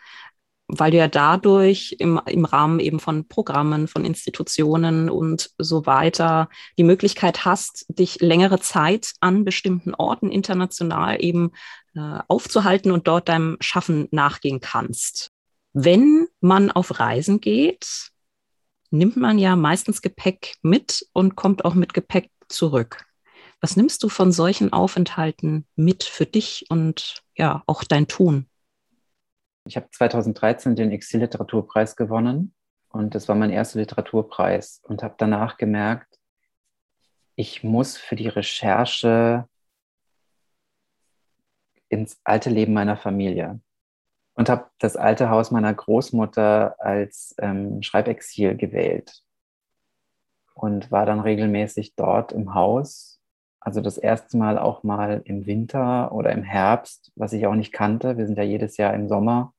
[0.67, 6.49] weil du ja dadurch im, im Rahmen eben von Programmen, von Institutionen und so weiter
[6.79, 11.53] die Möglichkeit hast, dich längere Zeit an bestimmten Orten international eben
[11.95, 15.31] äh, aufzuhalten und dort deinem Schaffen nachgehen kannst.
[15.79, 18.11] Wenn man auf Reisen geht,
[18.91, 23.05] nimmt man ja meistens Gepäck mit und kommt auch mit Gepäck zurück.
[23.61, 28.49] Was nimmst du von solchen Aufenthalten mit für dich und ja, auch dein Tun?
[29.67, 32.55] Ich habe 2013 den Exil-Literaturpreis gewonnen
[32.89, 36.19] und das war mein erster Literaturpreis und habe danach gemerkt,
[37.35, 39.47] ich muss für die Recherche
[41.91, 43.61] ins alte Leben meiner Familie
[44.37, 49.23] und habe das alte Haus meiner Großmutter als ähm, Schreibexil gewählt
[50.55, 53.19] und war dann regelmäßig dort im Haus.
[53.61, 57.73] Also das erste Mal auch mal im Winter oder im Herbst, was ich auch nicht
[57.73, 58.19] kannte.
[58.19, 59.55] Wir sind ja jedes Jahr im Sommer.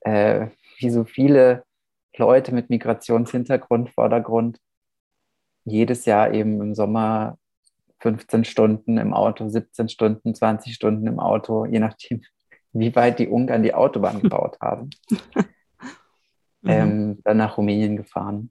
[0.00, 1.64] Äh, wie so viele
[2.16, 4.58] Leute mit Migrationshintergrund, Vordergrund,
[5.64, 7.38] jedes Jahr eben im Sommer
[8.00, 12.22] 15 Stunden im Auto, 17 Stunden, 20 Stunden im Auto, je nachdem,
[12.78, 14.90] wie weit die Ungarn die Autobahn gebaut haben.
[16.62, 16.70] mhm.
[16.70, 18.50] ähm, dann nach Rumänien gefahren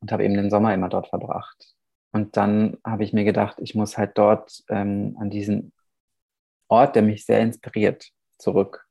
[0.00, 1.74] und habe eben den Sommer immer dort verbracht.
[2.12, 5.72] Und dann habe ich mir gedacht, ich muss halt dort ähm, an diesen
[6.68, 8.86] Ort, der mich sehr inspiriert, zurück.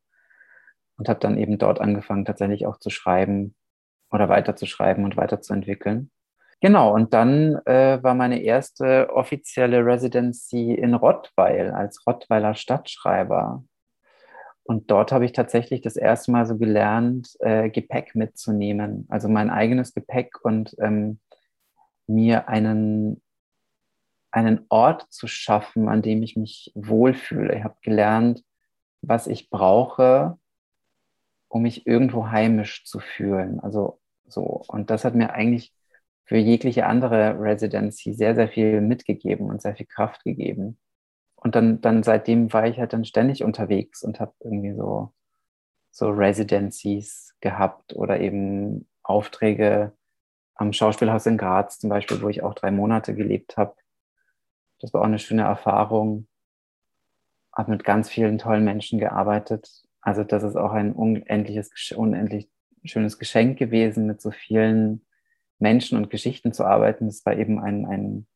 [0.97, 3.55] Und habe dann eben dort angefangen, tatsächlich auch zu schreiben
[4.11, 6.11] oder weiterzuschreiben und weiterzuentwickeln.
[6.61, 13.63] Genau, und dann äh, war meine erste offizielle Residency in Rottweil als Rottweiler Stadtschreiber.
[14.63, 19.49] Und dort habe ich tatsächlich das erste Mal so gelernt, äh, Gepäck mitzunehmen, also mein
[19.49, 21.19] eigenes Gepäck und ähm,
[22.07, 23.21] mir einen,
[24.31, 27.55] einen Ort zu schaffen, an dem ich mich wohlfühle.
[27.57, 28.43] Ich habe gelernt,
[29.01, 30.37] was ich brauche,
[31.49, 33.59] um mich irgendwo heimisch zu fühlen.
[33.59, 34.63] Also so.
[34.67, 35.73] Und das hat mir eigentlich
[36.25, 40.77] für jegliche andere Residency sehr, sehr viel mitgegeben und sehr viel Kraft gegeben
[41.43, 45.13] und dann, dann seitdem war ich halt dann ständig unterwegs und habe irgendwie so,
[45.91, 49.91] so Residencies gehabt oder eben Aufträge
[50.55, 53.75] am Schauspielhaus in Graz zum Beispiel, wo ich auch drei Monate gelebt habe.
[54.79, 56.27] Das war auch eine schöne Erfahrung.
[57.53, 59.83] Habe mit ganz vielen tollen Menschen gearbeitet.
[60.01, 62.49] Also das ist auch ein unendliches, unendlich
[62.85, 65.05] schönes Geschenk gewesen, mit so vielen
[65.59, 67.07] Menschen und Geschichten zu arbeiten.
[67.07, 68.27] Das war eben ein, ein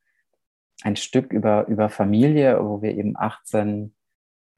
[0.83, 3.95] ein Stück über, über Familie, wo wir eben 18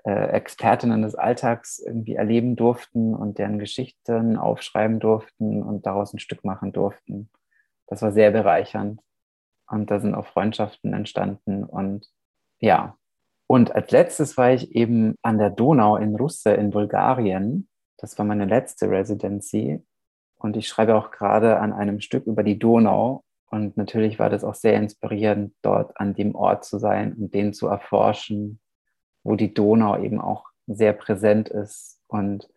[0.04, 6.20] äh, Expertinnen des Alltags irgendwie erleben durften und deren Geschichten aufschreiben durften und daraus ein
[6.20, 7.30] Stück machen durften.
[7.88, 9.02] Das war sehr bereichernd.
[9.68, 11.64] Und da sind auch Freundschaften entstanden.
[11.64, 12.08] Und
[12.60, 12.98] ja,
[13.48, 17.68] und als letztes war ich eben an der Donau in Russe in Bulgarien.
[17.98, 19.84] Das war meine letzte Residency.
[20.36, 24.44] Und ich schreibe auch gerade an einem Stück über die Donau und natürlich war das
[24.44, 28.60] auch sehr inspirierend, dort an dem Ort zu sein und den zu erforschen,
[29.24, 32.00] wo die Donau eben auch sehr präsent ist.
[32.08, 32.48] Und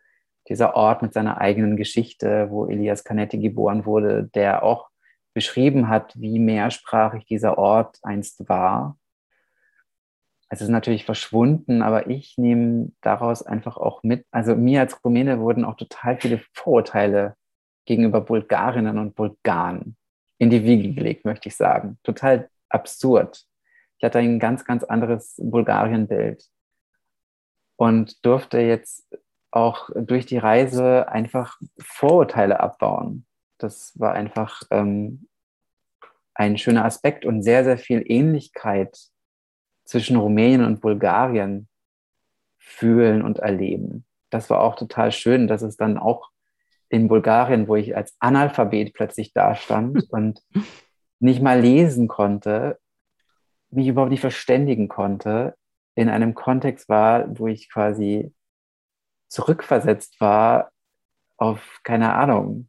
[0.49, 4.91] dieser Ort mit seiner eigenen Geschichte, wo Elias Canetti geboren wurde, der auch
[5.35, 8.99] beschrieben hat, wie mehrsprachig dieser Ort einst war.
[10.51, 14.27] Es ist natürlich verschwunden, aber ich nehme daraus einfach auch mit.
[14.31, 17.35] Also mir als Rumäne wurden auch total viele Vorurteile
[17.87, 19.97] gegenüber Bulgarinnen und Bulgaren
[20.43, 22.01] in die Wiege gelegt, möchte ich sagen.
[22.03, 23.45] Total absurd.
[23.97, 26.45] Ich hatte ein ganz, ganz anderes Bulgarien-Bild
[27.77, 29.07] und durfte jetzt
[29.53, 33.25] auch durch die Reise einfach Vorurteile abbauen.
[33.59, 35.29] Das war einfach ähm,
[36.35, 38.99] ein schöner Aspekt und sehr, sehr viel Ähnlichkeit
[39.85, 41.69] zwischen Rumänien und Bulgarien
[42.59, 44.07] fühlen und erleben.
[44.31, 46.32] Das war auch total schön, dass es dann auch
[46.93, 50.43] in Bulgarien, wo ich als Analphabet plötzlich dastand und
[51.21, 52.79] nicht mal lesen konnte,
[53.71, 55.55] mich überhaupt nicht verständigen konnte,
[55.95, 58.35] in einem Kontext war, wo ich quasi
[59.29, 60.71] zurückversetzt war
[61.39, 62.69] auf, keine Ahnung,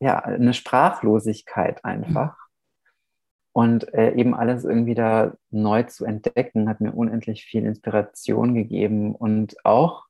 [0.00, 2.36] ja, eine Sprachlosigkeit einfach.
[3.52, 9.16] Und äh, eben alles irgendwie da neu zu entdecken, hat mir unendlich viel Inspiration gegeben.
[9.16, 10.07] Und auch,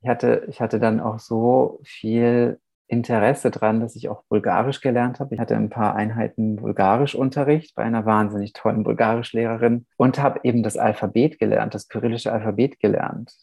[0.00, 5.20] ich hatte, ich hatte dann auch so viel Interesse dran, dass ich auch Bulgarisch gelernt
[5.20, 5.34] habe.
[5.34, 10.78] Ich hatte ein paar Einheiten Bulgarischunterricht bei einer wahnsinnig tollen Bulgarischlehrerin und habe eben das
[10.78, 13.34] Alphabet gelernt, das kyrillische Alphabet gelernt.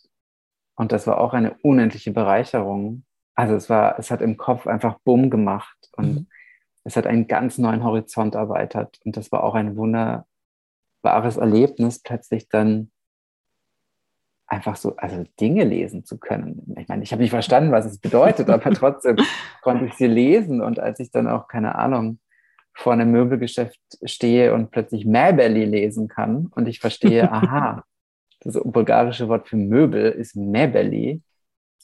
[0.76, 3.06] Und das war auch eine unendliche Bereicherung.
[3.36, 6.28] Also es war, es hat im Kopf einfach Bumm gemacht und mhm.
[6.84, 9.00] es hat einen ganz neuen Horizont erweitert.
[9.06, 12.92] Und das war auch ein wunderbares Erlebnis, plötzlich dann
[14.48, 16.76] einfach so, also Dinge lesen zu können.
[16.78, 19.18] Ich meine, ich habe nicht verstanden, was es bedeutet, aber trotzdem
[19.62, 20.62] konnte ich sie lesen.
[20.62, 22.20] Und als ich dann auch, keine Ahnung,
[22.74, 27.84] vor einem Möbelgeschäft stehe und plötzlich Mäbeli lesen kann und ich verstehe, aha,
[28.42, 31.22] das bulgarische Wort für Möbel ist Mäbeli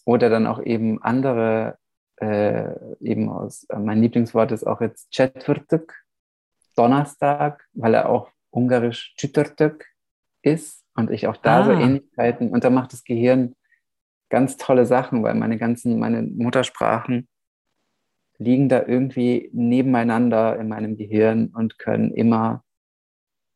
[0.06, 1.78] oder dann auch eben andere,
[2.18, 6.04] äh, eben aus, mein Lieblingswort ist auch jetzt Cetvrtök,
[6.76, 9.86] Donnerstag, weil er auch ungarisch Csütörtök
[10.42, 11.66] ist und ich auch da ah.
[11.66, 13.56] so Ähnlichkeiten und da macht das Gehirn
[14.30, 17.28] ganz tolle Sachen, weil meine ganzen, meine Muttersprachen
[18.38, 22.64] liegen da irgendwie nebeneinander in meinem Gehirn und können immer,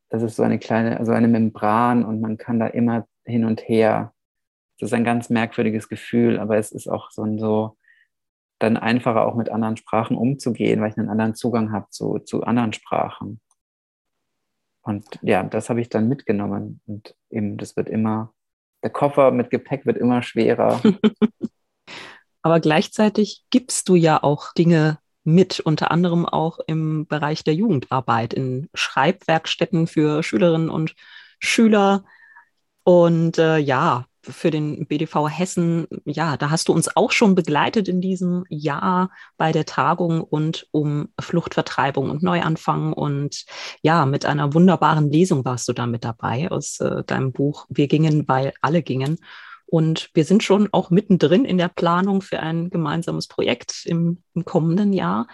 [0.10, 3.68] das ist so eine kleine, so eine Membran und man kann da immer hin und
[3.68, 4.14] her
[4.80, 7.78] das ist ein ganz merkwürdiges Gefühl, aber es ist auch so ein so
[8.60, 12.44] dann einfacher auch mit anderen Sprachen umzugehen, weil ich einen anderen Zugang habe zu, zu
[12.44, 13.42] anderen Sprachen.
[14.86, 16.80] Und ja, das habe ich dann mitgenommen.
[16.86, 18.34] Und eben, das wird immer,
[18.84, 20.82] der Koffer mit Gepäck wird immer schwerer.
[22.44, 28.36] Aber gleichzeitig gibst du ja auch Dinge mit, unter anderem auch im Bereich der Jugendarbeit,
[28.36, 30.94] in Schreibwerkstätten für Schülerinnen und
[31.40, 32.06] Schüler.
[32.84, 37.88] Und äh, ja, für den BDV Hessen, ja, da hast du uns auch schon begleitet
[37.88, 42.94] in diesem Jahr bei der Tagung und um Fluchtvertreibung und Neuanfang.
[42.94, 43.46] Und
[43.82, 47.88] ja, mit einer wunderbaren Lesung warst du da mit dabei aus äh, deinem Buch Wir
[47.88, 49.18] gingen, weil alle gingen.
[49.68, 54.46] Und wir sind schon auch mittendrin in der Planung für ein gemeinsames Projekt im, im
[54.46, 55.28] kommenden Jahr.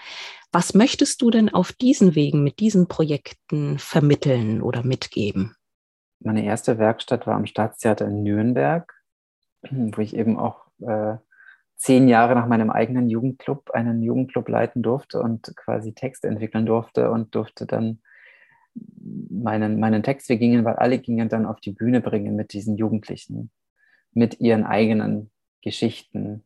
[0.51, 5.56] Was möchtest du denn auf diesen Wegen mit diesen Projekten vermitteln oder mitgeben?
[6.23, 8.93] Meine erste Werkstatt war am Staatstheater in Nürnberg,
[9.69, 11.17] wo ich eben auch äh,
[11.75, 17.10] zehn Jahre nach meinem eigenen Jugendclub einen Jugendclub leiten durfte und quasi Texte entwickeln durfte
[17.12, 18.01] und durfte dann
[18.75, 22.77] meinen, meinen Text, wir gingen, weil alle gingen dann auf die Bühne bringen mit diesen
[22.77, 23.51] Jugendlichen,
[24.13, 25.31] mit ihren eigenen
[25.62, 26.43] Geschichten.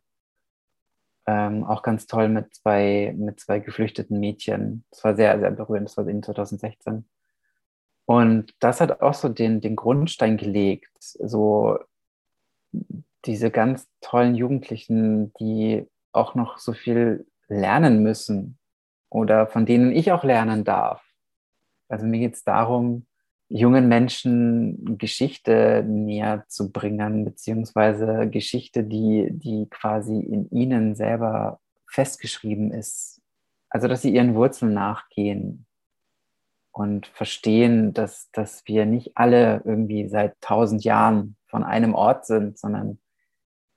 [1.28, 4.86] Ähm, auch ganz toll mit zwei, mit zwei geflüchteten Mädchen.
[4.92, 5.90] Das war sehr, sehr berührend.
[5.90, 7.06] Das war in 2016.
[8.06, 11.80] Und das hat auch so den, den Grundstein gelegt, so
[13.26, 18.58] diese ganz tollen Jugendlichen, die auch noch so viel lernen müssen
[19.10, 21.04] oder von denen ich auch lernen darf.
[21.90, 23.08] Also mir geht es darum,
[23.50, 32.72] jungen Menschen Geschichte näher zu bringen, beziehungsweise Geschichte, die, die quasi in ihnen selber festgeschrieben
[32.72, 33.22] ist.
[33.70, 35.65] Also dass sie ihren Wurzeln nachgehen
[36.76, 42.58] und verstehen, dass, dass wir nicht alle irgendwie seit tausend Jahren von einem Ort sind,
[42.60, 43.00] sondern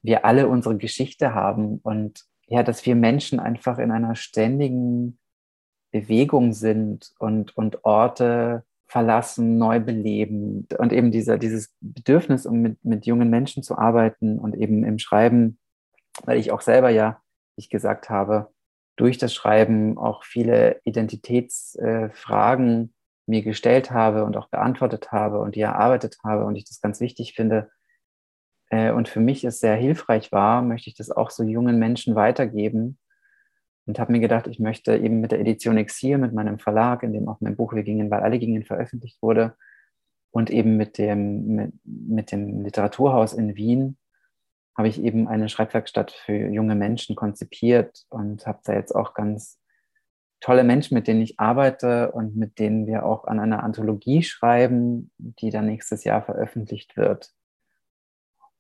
[0.03, 5.21] wir alle unsere Geschichte haben und ja, dass wir Menschen einfach in einer ständigen
[5.93, 12.85] Bewegung sind und, und Orte verlassen, neu beleben und eben dieser, dieses Bedürfnis, um mit,
[12.85, 15.61] mit jungen Menschen zu arbeiten und eben im Schreiben,
[16.25, 17.23] weil ich auch selber ja,
[17.55, 18.53] wie ich gesagt habe,
[18.99, 22.89] durch das Schreiben auch viele Identitätsfragen äh,
[23.27, 27.01] mir gestellt habe und auch beantwortet habe und die erarbeitet habe und ich das ganz
[27.01, 27.71] wichtig finde
[28.71, 32.15] äh, und für mich es sehr hilfreich war, möchte ich das auch so jungen Menschen
[32.17, 32.99] weitergeben
[33.87, 37.13] und habe mir gedacht, ich möchte eben mit der Edition Exil, mit meinem Verlag, in
[37.13, 39.55] dem auch mein Buch Wir gingen, weil alle gingen veröffentlicht wurde
[40.31, 43.97] und eben mit dem, mit, mit dem Literaturhaus in Wien
[44.79, 49.59] habe ich eben eine Schreibwerkstatt für junge Menschen konzipiert und habe da jetzt auch ganz
[50.41, 55.11] tolle Menschen, mit denen ich arbeite und mit denen wir auch an einer Anthologie schreiben,
[55.19, 57.33] die dann nächstes Jahr veröffentlicht wird.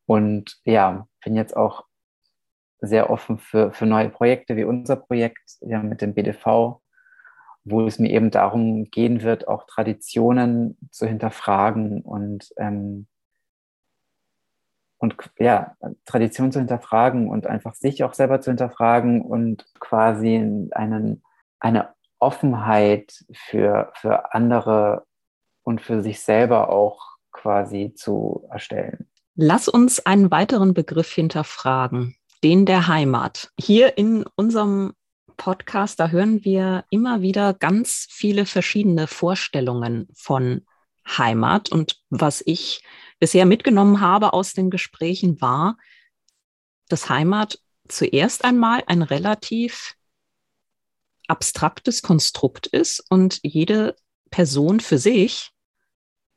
[0.07, 1.85] Und ja, bin jetzt auch
[2.81, 6.81] sehr offen für, für neue Projekte wie unser Projekt ja, mit dem BDV,
[7.63, 13.07] wo es mir eben darum gehen wird, auch Traditionen zu hinterfragen und ähm,
[14.99, 21.23] und ja, Tradition zu hinterfragen und einfach sich auch selber zu hinterfragen und quasi einen,
[21.61, 25.07] eine Offenheit für, für andere
[25.63, 29.09] und für sich selber auch quasi zu erstellen.
[29.37, 33.53] Lass uns einen weiteren Begriff hinterfragen, den der Heimat.
[33.59, 34.95] Hier in unserem
[35.37, 40.67] Podcast, da hören wir immer wieder ganz viele verschiedene Vorstellungen von
[41.07, 41.71] Heimat.
[41.71, 42.83] Und was ich
[43.19, 45.77] bisher mitgenommen habe aus den Gesprächen war,
[46.89, 49.95] dass Heimat zuerst einmal ein relativ
[51.27, 53.97] abstraktes Konstrukt ist und jede
[54.31, 55.51] Person für sich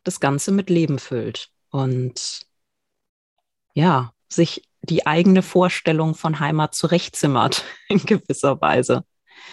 [0.03, 2.41] das Ganze mit Leben füllt und
[3.73, 9.05] ja, sich die eigene Vorstellung von Heimat zurechtzimmert in gewisser Weise.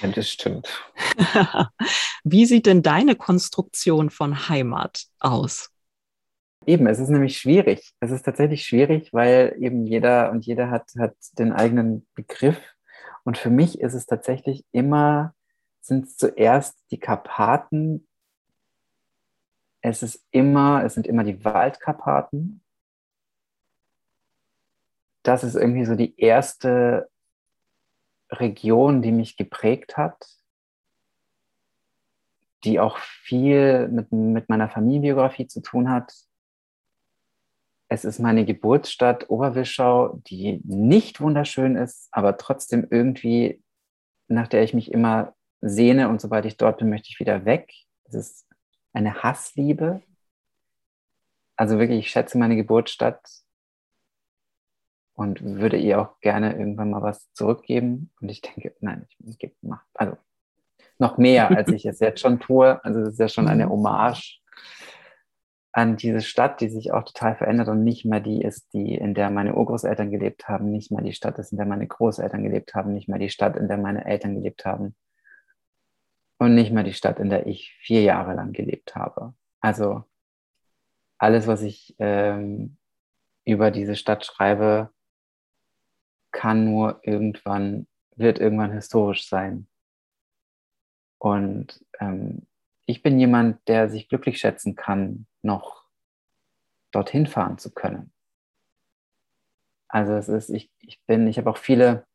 [0.02, 0.68] Ja, das stimmt.
[2.24, 5.70] Wie sieht denn deine Konstruktion von Heimat aus?
[6.68, 7.94] Eben, es ist nämlich schwierig.
[7.98, 12.60] Es ist tatsächlich schwierig, weil eben jeder und jeder hat, hat den eigenen Begriff.
[13.24, 15.34] Und für mich ist es tatsächlich immer,
[15.80, 18.06] sind es zuerst die Karpaten.
[19.80, 22.62] Es ist immer, es sind immer die Waldkarpaten.
[25.22, 27.08] Das ist irgendwie so die erste
[28.30, 30.22] Region, die mich geprägt hat,
[32.64, 36.27] die auch viel mit, mit meiner Familienbiografie zu tun hat.
[37.88, 43.62] Es ist meine Geburtsstadt Oberwischau, die nicht wunderschön ist, aber trotzdem irgendwie,
[44.28, 47.72] nach der ich mich immer sehne und sobald ich dort bin, möchte ich wieder weg.
[48.04, 48.46] Es ist
[48.92, 50.02] eine Hassliebe.
[51.56, 53.20] Also wirklich, ich schätze meine Geburtsstatt
[55.14, 58.12] und würde ihr auch gerne irgendwann mal was zurückgeben.
[58.20, 59.54] Und ich denke, nein, ich gebe,
[59.94, 60.16] also
[60.98, 62.82] noch mehr, als ich es jetzt schon tue.
[62.84, 63.70] Also es ist ja schon eine mhm.
[63.70, 64.40] Hommage
[65.72, 69.14] an diese Stadt, die sich auch total verändert und nicht mehr die ist, die, in
[69.14, 72.74] der meine Urgroßeltern gelebt haben, nicht mehr die Stadt ist, in der meine Großeltern gelebt
[72.74, 74.96] haben, nicht mehr die Stadt, in der meine Eltern gelebt haben
[76.38, 79.34] und nicht mehr die Stadt, in der ich vier Jahre lang gelebt habe.
[79.60, 80.04] Also
[81.18, 82.76] alles, was ich ähm,
[83.44, 84.90] über diese Stadt schreibe,
[86.30, 89.66] kann nur irgendwann, wird irgendwann historisch sein.
[91.18, 92.46] Und ähm,
[92.88, 95.84] ich bin jemand, der sich glücklich schätzen kann, noch
[96.90, 98.12] dorthin fahren zu können.
[99.88, 102.06] Also es ist, ich, ich bin, ich habe auch viele,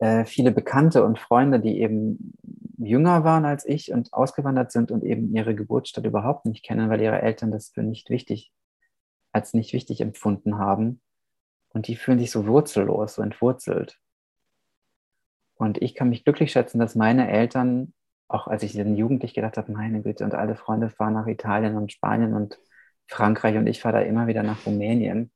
[0.00, 2.34] äh, viele Bekannte und Freunde, die eben
[2.76, 7.00] jünger waren als ich und ausgewandert sind und eben ihre Geburtsstadt überhaupt nicht kennen, weil
[7.00, 8.52] ihre Eltern das für nicht wichtig,
[9.32, 11.00] als nicht wichtig empfunden haben.
[11.70, 13.98] Und die fühlen sich so wurzellos, so entwurzelt.
[15.54, 17.94] Und ich kann mich glücklich schätzen, dass meine Eltern
[18.28, 21.76] auch als ich dann jugendlich gedacht habe, meine Güte, und alle Freunde fahren nach Italien
[21.76, 22.58] und Spanien und
[23.08, 25.32] Frankreich und ich fahre da immer wieder nach Rumänien.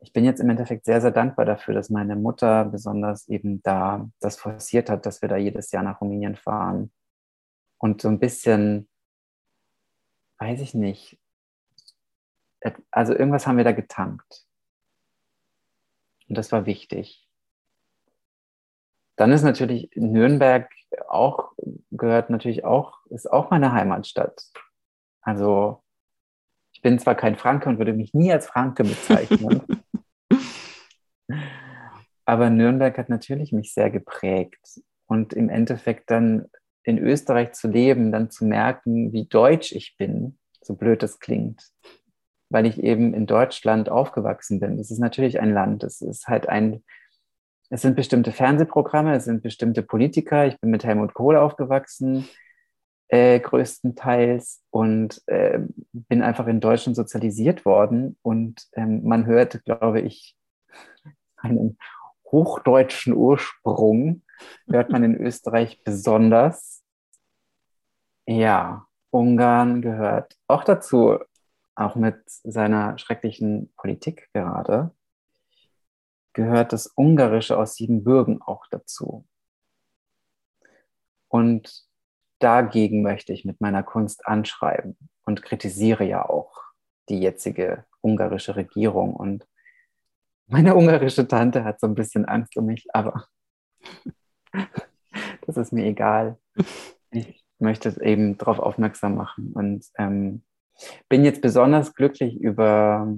[0.00, 4.08] Ich bin jetzt im Endeffekt sehr, sehr dankbar dafür, dass meine Mutter besonders eben da
[4.20, 6.92] das forciert hat, dass wir da jedes Jahr nach Rumänien fahren.
[7.78, 8.88] Und so ein bisschen,
[10.38, 11.18] weiß ich nicht,
[12.90, 14.44] also irgendwas haben wir da getankt.
[16.28, 17.25] Und das war wichtig.
[19.16, 20.70] Dann ist natürlich Nürnberg
[21.08, 21.52] auch,
[21.90, 24.50] gehört natürlich auch, ist auch meine Heimatstadt.
[25.22, 25.82] Also
[26.72, 29.62] ich bin zwar kein Franke und würde mich nie als Franke bezeichnen,
[32.26, 34.80] aber Nürnberg hat natürlich mich sehr geprägt.
[35.08, 36.48] Und im Endeffekt dann
[36.82, 41.62] in Österreich zu leben, dann zu merken, wie deutsch ich bin, so blöd das klingt,
[42.50, 44.78] weil ich eben in Deutschland aufgewachsen bin.
[44.78, 46.82] Es ist natürlich ein Land, es ist halt ein
[47.68, 50.46] es sind bestimmte Fernsehprogramme, es sind bestimmte Politiker.
[50.46, 52.28] Ich bin mit Helmut Kohl aufgewachsen,
[53.08, 55.60] äh, größtenteils, und äh,
[55.92, 58.18] bin einfach in Deutschland sozialisiert worden.
[58.22, 60.36] Und ähm, man hört, glaube ich,
[61.36, 61.78] einen
[62.30, 64.22] hochdeutschen Ursprung,
[64.68, 66.82] hört man in Österreich besonders.
[68.26, 71.18] Ja, Ungarn gehört auch dazu,
[71.74, 74.95] auch mit seiner schrecklichen Politik gerade
[76.36, 79.26] gehört das Ungarische aus Siebenbürgen auch dazu.
[81.28, 81.86] Und
[82.38, 86.62] dagegen möchte ich mit meiner Kunst anschreiben und kritisiere ja auch
[87.08, 89.16] die jetzige ungarische Regierung.
[89.16, 89.48] Und
[90.46, 93.26] meine ungarische Tante hat so ein bisschen Angst um mich, aber
[95.46, 96.38] das ist mir egal.
[97.12, 100.44] Ich möchte eben darauf aufmerksam machen und ähm,
[101.08, 103.10] bin jetzt besonders glücklich über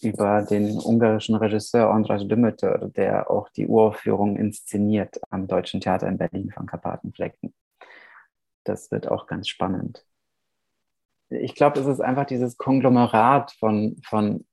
[0.00, 6.18] über den ungarischen Regisseur Andras Dümötör, der auch die Uraufführung inszeniert am Deutschen Theater in
[6.18, 7.54] Berlin von Karpatenflecken.
[8.64, 10.04] Das wird auch ganz spannend.
[11.30, 14.44] Ich glaube, es ist einfach dieses Konglomerat von, von,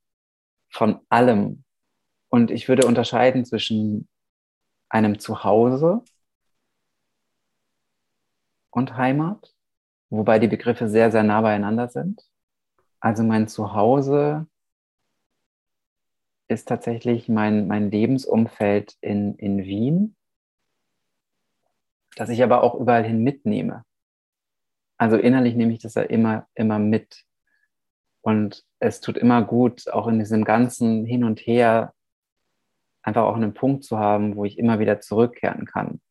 [0.70, 1.64] von allem.
[2.30, 4.08] Und ich würde unterscheiden zwischen
[4.88, 6.04] einem Zuhause
[8.72, 9.54] und Heimat,
[10.10, 12.22] wobei die Begriffe sehr, sehr nah beieinander sind.
[13.00, 14.48] Also mein Zuhause
[16.50, 20.16] ist tatsächlich mein, mein Lebensumfeld in, in Wien.
[22.16, 23.86] das ich aber auch überall hin mitnehme.
[24.98, 27.24] Also innerlich nehme ich das ja immer, immer mit.
[28.22, 31.94] Und es tut immer gut, auch in diesem ganzen Hin und Her
[33.02, 36.02] einfach auch einen Punkt zu haben, wo ich immer wieder zurückkehren kann.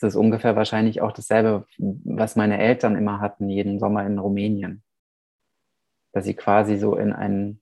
[0.00, 4.82] Das ist ungefähr wahrscheinlich auch dasselbe, was meine Eltern immer hatten, jeden Sommer in Rumänien.
[6.12, 7.60] Dass sie quasi so in ein,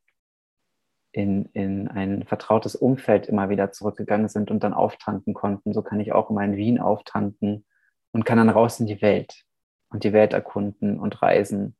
[1.13, 5.73] in, in ein vertrautes Umfeld immer wieder zurückgegangen sind und dann auftanken konnten.
[5.75, 7.65] So kann ich auch immer in Wien auftanken
[8.13, 9.45] und kann dann raus in die Welt
[9.91, 11.77] und die Welt erkunden und reisen,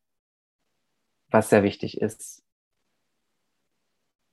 [1.29, 2.43] was sehr wichtig ist.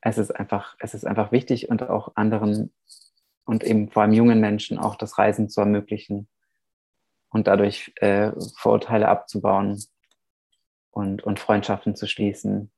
[0.02, 2.74] Es ist einfach, es ist einfach wichtig und auch anderen
[3.46, 6.28] und eben vor allem jungen Menschen auch das Reisen zu ermöglichen
[7.30, 9.82] und dadurch äh, Vorurteile abzubauen
[10.92, 12.72] und, und Freundschaften zu schließen.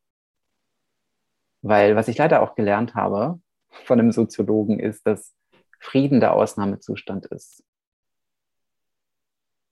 [1.62, 3.40] Weil was ich leider auch gelernt habe
[3.86, 5.36] von einem Soziologen ist, dass
[5.80, 7.64] Frieden der Ausnahmezustand ist.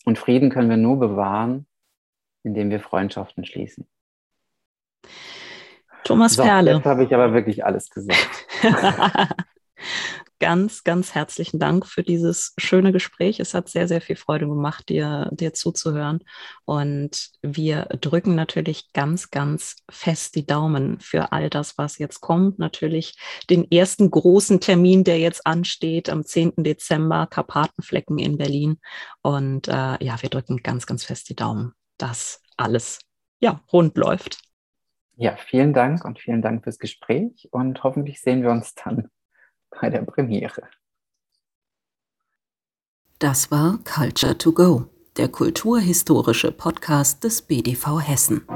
[0.05, 1.67] Und Frieden können wir nur bewahren,
[2.43, 3.87] indem wir Freundschaften schließen.
[6.03, 6.73] Thomas so, Perle.
[6.73, 8.47] Jetzt habe ich aber wirklich alles gesagt.
[10.39, 13.39] ganz, ganz herzlichen Dank für dieses schöne Gespräch.
[13.39, 16.23] Es hat sehr, sehr viel Freude gemacht, dir, dir zuzuhören.
[16.65, 22.59] Und wir drücken natürlich ganz, ganz fest die Daumen für all das, was jetzt kommt.
[22.59, 23.17] Natürlich
[23.49, 26.63] den ersten großen Termin, der jetzt ansteht, am 10.
[26.63, 28.79] Dezember, Karpatenflecken in Berlin.
[29.21, 32.99] Und äh, ja, wir drücken ganz, ganz fest die Daumen, dass alles
[33.39, 34.39] ja, rund läuft.
[35.15, 39.09] Ja, vielen Dank und vielen Dank fürs Gespräch und hoffentlich sehen wir uns dann
[39.69, 40.63] bei der Premiere.
[43.19, 44.85] Das war Culture to Go,
[45.17, 48.47] der kulturhistorische Podcast des BDV Hessen.